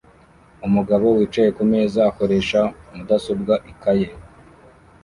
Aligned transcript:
Umugabo 0.67 1.05
wicaye 1.17 1.49
kumeza 1.57 1.99
akoresha 2.11 2.59
mudasobwa 2.95 3.53
ikaye 3.71 4.07